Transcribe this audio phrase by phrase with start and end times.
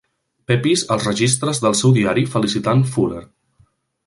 [0.51, 3.23] Pepys als registres del seu diari felicitant Fuller.